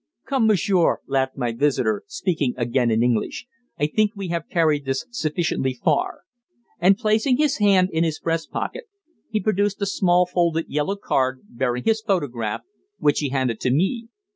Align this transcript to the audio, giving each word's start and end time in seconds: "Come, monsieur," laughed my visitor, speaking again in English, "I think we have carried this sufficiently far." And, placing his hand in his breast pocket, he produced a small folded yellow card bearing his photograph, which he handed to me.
"Come, 0.25 0.47
monsieur," 0.47 0.97
laughed 1.05 1.37
my 1.37 1.51
visitor, 1.51 2.01
speaking 2.07 2.55
again 2.57 2.89
in 2.89 3.03
English, 3.03 3.45
"I 3.77 3.85
think 3.85 4.13
we 4.15 4.29
have 4.29 4.49
carried 4.49 4.83
this 4.83 5.05
sufficiently 5.11 5.75
far." 5.75 6.21
And, 6.79 6.97
placing 6.97 7.37
his 7.37 7.57
hand 7.59 7.89
in 7.93 8.03
his 8.03 8.19
breast 8.19 8.49
pocket, 8.49 8.85
he 9.29 9.39
produced 9.39 9.79
a 9.79 9.85
small 9.85 10.25
folded 10.25 10.65
yellow 10.69 10.95
card 10.95 11.41
bearing 11.47 11.83
his 11.83 12.01
photograph, 12.01 12.61
which 12.97 13.19
he 13.19 13.29
handed 13.29 13.59
to 13.59 13.69
me. 13.69 14.07